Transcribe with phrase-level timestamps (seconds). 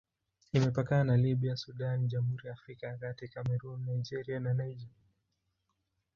[0.55, 4.95] Imepakana na Libya, Sudan, Jamhuri ya Afrika ya Kati, Kamerun, Nigeria na Niger.